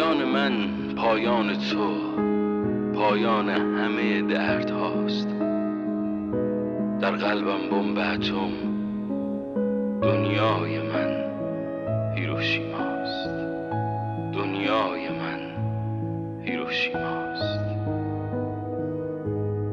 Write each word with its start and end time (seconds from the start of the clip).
پایان 0.00 0.24
من 0.24 0.52
پایان 0.96 1.58
تو 1.58 1.94
پایان 2.94 3.48
همه 3.48 4.22
درد 4.22 4.70
هاست. 4.70 5.28
در 7.00 7.10
قلبم 7.10 7.68
بمب 7.70 7.98
اتم 7.98 8.50
دنیای 10.02 10.78
من 10.78 11.24
هیروشیماست 12.16 13.28
دنیای 14.34 15.08
من 15.08 15.40
هیروشیماست 16.44 17.60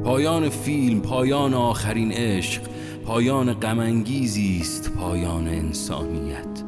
پایان 0.04 0.48
فیلم 0.48 1.00
پایان 1.00 1.54
آخرین 1.54 2.12
عشق 2.12 2.62
پایان 3.04 3.52
غمانگیزی 3.52 4.58
است 4.60 4.92
پایان 4.96 5.48
انسانیت. 5.48 6.67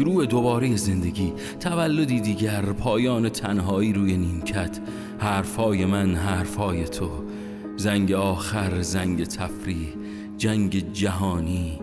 شروع 0.00 0.26
دوباره 0.26 0.76
زندگی 0.76 1.32
تولدی 1.60 2.20
دیگر 2.20 2.62
پایان 2.62 3.28
تنهایی 3.28 3.92
روی 3.92 4.16
نیمکت. 4.16 4.80
حرفای 5.18 5.84
من 5.84 6.14
حرفای 6.14 6.84
تو 6.84 7.10
زنگ 7.76 8.12
آخر 8.12 8.82
زنگ 8.82 9.24
تفریح 9.24 9.88
جنگ 10.38 10.92
جهانی. 10.92 11.78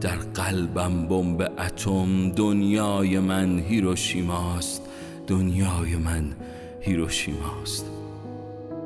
در 0.00 0.16
قلبم 0.16 1.06
بمب 1.06 1.52
اتم 1.58 2.30
دنیای 2.30 3.18
من 3.18 3.58
هیروشیماست. 3.58 4.82
دنیای 5.26 5.96
من 5.96 6.24
هیروشیماست. 6.80 7.86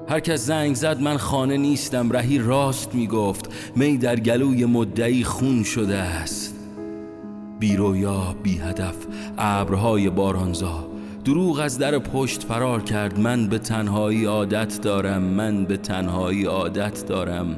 هر 0.09 0.21
کس 0.21 0.47
زنگ 0.47 0.75
زد 0.75 1.01
من 1.01 1.17
خانه 1.17 1.57
نیستم 1.57 2.13
رهی 2.13 2.39
راست 2.39 2.95
می‌گفت. 2.95 3.49
می 3.77 3.99
در 3.99 4.21
گلوی 4.21 4.65
مدعی 4.65 5.25
خون 5.25 5.63
شده 5.63 5.97
است. 5.97 6.52
بی 7.63 7.77
رویا 7.77 8.37
بی 8.43 8.59
هدف 8.59 8.95
ابرهای 9.39 10.11
بارانزا. 10.11 10.89
دروغ 11.25 11.59
از 11.59 11.79
در 11.79 11.99
پشت 11.99 12.43
فرار 12.43 12.83
کرد. 12.83 13.21
من 13.21 13.47
به 13.47 13.59
تنهایی 13.59 14.25
عادت 14.25 14.81
دارم. 14.81 15.23
من 15.23 15.65
به 15.65 15.77
تنهایی 15.77 16.45
عادت 16.45 17.07
دارم. 17.07 17.57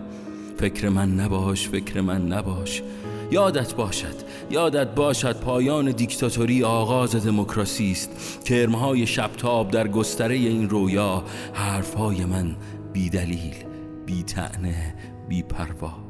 فکر 0.58 0.88
من 0.88 1.14
نباش 1.14 1.68
فکر 1.68 2.00
من 2.00 2.26
نباش. 2.26 2.82
یادت 3.30 3.74
باشد 3.74 4.14
یادت 4.50 4.94
باشد 4.94 5.36
پایان 5.40 5.90
دیکتاتوری 5.90 6.64
آغاز 6.64 7.26
دموکراسی 7.26 7.92
است. 7.92 8.40
کرمهای 8.44 9.06
شبتاب 9.06 9.70
در 9.70 9.88
گستره 9.88 10.34
این 10.34 10.70
رویا. 10.70 11.24
حرفهای 11.52 12.24
من 12.24 12.56
بی 12.92 13.10
دلیل 13.10 13.54
بی 14.06 14.22
تعنه 14.22 14.94
بی 15.28 15.42
پروا 15.42 16.03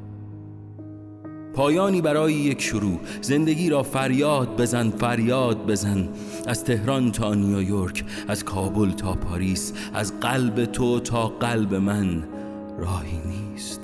پایانی 1.55 2.00
برای 2.00 2.33
یک 2.33 2.62
شروع. 2.62 2.98
زندگی 3.20 3.70
را 3.70 3.83
فریاد 3.83 4.56
بزن 4.60 4.91
فریاد 4.91 5.66
بزن. 5.66 6.08
از 6.47 6.64
تهران 6.64 7.12
تا 7.12 7.34
نیویورک 7.34 8.05
از 8.28 8.44
کابل 8.44 8.91
تا 8.91 9.12
پاریس 9.12 9.72
از 9.94 10.20
قلب 10.20 10.64
تو 10.64 11.00
تا 11.00 11.28
قلب 11.28 11.75
من. 11.75 12.25
راهی 12.78 13.19
نیست 13.27 13.80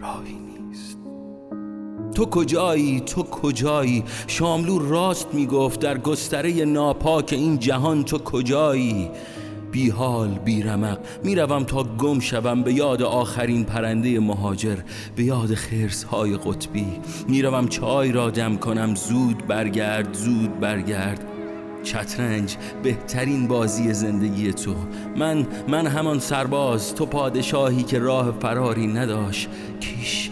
راهی 0.00 0.34
نیست. 0.34 0.98
تو 2.14 2.26
کجایی؟ 2.26 3.00
تو 3.00 3.22
کجایی؟ 3.22 4.04
شاملو 4.26 4.78
راست 4.78 5.34
می‌گفت 5.34 5.80
در 5.80 5.98
گستره 5.98 6.64
ناپاک 6.64 7.32
این 7.32 7.58
جهان 7.58 8.04
تو 8.04 8.18
کجایی؟ 8.18 9.10
بی 9.74 9.90
حال 9.90 10.28
بی 10.28 10.62
رمق 10.62 10.98
می‌روم 11.24 11.64
تا 11.64 11.82
گم 11.82 12.20
شوم 12.20 12.62
به 12.62 12.72
یاد 12.72 13.02
آخرین 13.02 13.64
پرنده 13.64 14.20
مهاجر 14.20 14.76
به 15.16 15.24
یاد 15.24 15.54
خرس 15.54 16.04
های 16.04 16.36
قطبی. 16.36 16.86
می‌روم 17.28 17.68
چای 17.68 18.12
را 18.12 18.30
دم 18.30 18.56
کنم 18.56 18.94
زود 18.94 19.46
برگرد 19.46 20.14
زود 20.14 20.60
برگرد. 20.60 21.24
چترنج 21.82 22.56
بهترین 22.82 23.48
بازی 23.48 23.94
زندگی 23.94 24.52
تو. 24.52 24.74
من 25.16 25.46
من 25.68 25.86
همان 25.86 26.18
سرباز 26.18 26.94
تو 26.94 27.06
پادشاهی 27.06 27.82
که 27.82 27.98
راه 27.98 28.34
فراری 28.40 28.86
نداشت. 28.86 29.48
کیش 29.80 30.30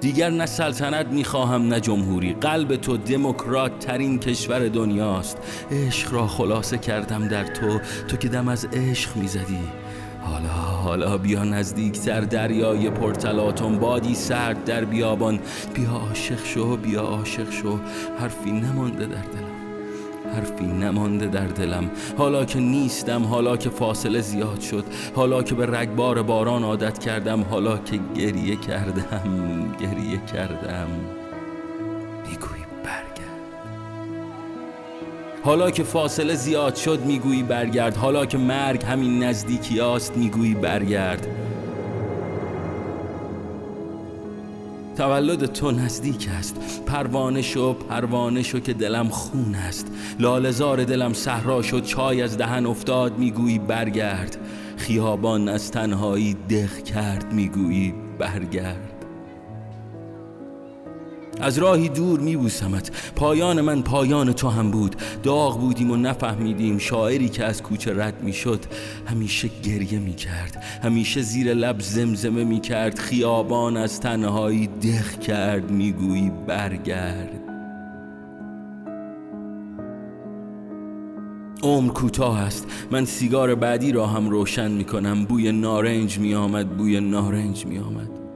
دیگر 0.00 0.30
نه 0.30 0.46
سلطنت 0.46 1.06
می‌خواهم 1.06 1.68
نه 1.68 1.80
جمهوری. 1.80 2.32
قلب 2.32 2.76
تو 2.76 2.96
دموکرات 2.96 3.78
ترین 3.78 4.18
کشور 4.18 4.68
دنیاست. 4.68 5.38
عشق 5.70 6.12
را 6.12 6.26
خلاصه 6.26 6.78
کردم 6.78 7.28
در 7.28 7.44
تو. 7.44 7.80
تو 8.08 8.16
که 8.16 8.28
دم 8.28 8.48
از 8.48 8.64
عشق 8.72 9.16
می‌زدی. 9.16 9.58
حالا 10.22 10.48
حالا 10.48 11.18
بیا 11.18 11.44
نزدیکتر 11.44 12.20
دریای 12.20 12.90
پرتلاتون 12.90 13.78
بادی 13.78 14.14
سرد 14.14 14.64
در 14.64 14.84
بیابان. 14.84 15.38
بیا 15.74 15.90
عاشق 15.90 16.44
شو 16.44 16.76
بیا 16.76 17.02
عاشق 17.02 17.50
شو. 17.50 17.78
حرفی 18.20 18.50
نمانده 18.50 19.06
در 19.06 19.22
دلم. 19.22 19.57
حرفی 20.34 20.66
نمانده 20.66 21.26
در 21.26 21.46
دلم. 21.46 21.90
حالا 22.18 22.44
که 22.44 22.58
نیستم 22.58 23.24
حالا 23.24 23.56
که 23.56 23.70
فاصله 23.70 24.20
زیاد 24.20 24.60
شد 24.60 24.84
حالا 25.14 25.42
که 25.42 25.54
به 25.54 25.66
رگبار 25.66 26.22
باران 26.22 26.64
عادت 26.64 26.98
کردم 26.98 27.42
حالا 27.50 27.78
که 27.78 28.00
گریه 28.14 28.56
کردم 28.56 29.22
گریه 29.80 30.20
کردم. 30.32 30.88
می‌گویی 32.28 32.64
برگرد. 32.84 33.38
حالا 35.44 35.70
که 35.70 35.82
فاصله 35.82 36.34
زیاد 36.34 36.74
شد 36.74 37.04
می‌گویی 37.04 37.42
برگرد. 37.42 37.96
حالا 37.96 38.26
که 38.26 38.38
مرگ 38.38 38.84
همین 38.84 39.22
نزدیکی 39.22 39.80
است 39.80 40.16
می‌گویی 40.16 40.54
برگرد. 40.54 41.26
تولد 44.98 45.46
تو 45.46 45.70
نزدیک 45.70 46.28
است. 46.38 46.82
پروانه 46.86 47.42
شو 47.42 47.72
پروانه 47.72 48.42
شو 48.42 48.60
که 48.60 48.72
دلم 48.72 49.08
خون 49.08 49.54
است. 49.54 49.86
لالزار 50.18 50.84
دلم 50.84 51.12
صحرا 51.12 51.62
شد 51.62 51.84
چای 51.84 52.22
از 52.22 52.38
دهن 52.38 52.66
افتاد 52.66 53.18
می‌گویی 53.18 53.58
برگرد. 53.58 54.38
خیابان 54.76 55.48
از 55.48 55.70
تنهایی 55.70 56.34
دق 56.34 56.82
کرد 56.82 57.32
می‌گویی 57.32 57.94
برگرد. 58.18 58.97
از 61.40 61.58
راهی 61.58 61.88
دور 61.88 62.20
میبوسمت. 62.20 63.12
پایان 63.16 63.60
من 63.60 63.82
پایان 63.82 64.32
تو 64.32 64.48
هم 64.48 64.70
بود. 64.70 64.96
داغ 65.22 65.60
بودیم 65.60 65.90
و 65.90 65.96
نفهمیدیم 65.96 66.78
شاعری 66.78 67.28
که 67.28 67.44
از 67.44 67.62
کوچه 67.62 68.04
رد 68.04 68.22
می‌شد. 68.22 68.60
همیشه 69.06 69.50
گریه 69.62 69.98
می‌کرد. 69.98 70.62
همیشه 70.82 71.22
زیر 71.22 71.54
لب 71.54 71.80
زمزمه 71.80 72.44
می‌کرد. 72.44 72.98
خیابان 72.98 73.76
از 73.76 74.00
تنهایی 74.00 74.66
دخ 74.66 75.18
کرد. 75.18 75.70
می‌گویی 75.70 76.32
برگرد. 76.46 77.40
عمر 81.62 81.92
کوتاه 81.92 82.38
است. 82.40 82.66
من 82.90 83.04
سیگار 83.04 83.54
بعدی 83.54 83.92
را 83.92 84.06
هم 84.06 84.28
روشن 84.30 84.70
می‌کنم. 84.70 85.24
بوی 85.24 85.52
نارنج 85.52 86.18
میآمد. 86.18 86.76
بوی 86.76 87.00
نارنج 87.00 87.66
میآمد. 87.66 88.27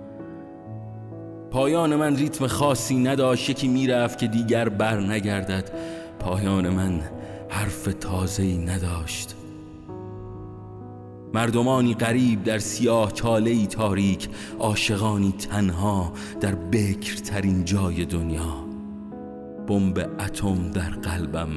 پایان 1.53 1.97
من 1.97 2.17
ریتم 2.17 2.47
خاصی 2.47 2.97
نداشت 2.97 3.51
یکی 3.51 3.69
می‌رفت 3.69 4.19
که 4.19 4.27
دیگر 4.27 4.69
بر 4.69 5.01
نگردد. 5.01 5.71
پایان 6.19 6.69
من 6.69 7.01
حرف 7.49 7.89
تازه‌ای 8.01 8.59
نداشت. 8.59 9.35
مردمانی 11.35 11.95
غریب 11.95 12.45
در 12.45 12.59
سیاه 12.59 13.13
چاله 13.13 13.67
تاریک 13.67 14.29
عاشقانی 14.59 15.33
تنها 15.33 16.13
در 16.41 16.55
بکرترین 16.55 17.65
جای 17.65 18.05
دنیا. 18.05 18.65
بمب 19.69 20.11
اتم 20.21 20.71
در 20.71 20.91
قلبم 20.91 21.49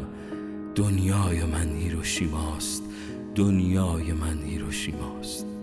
دنیای 0.76 1.44
من 1.44 1.76
هیروشیماست. 1.76 2.84
دنیای 3.36 4.14
من 4.14 4.44
هیروشیماست. 4.46 5.55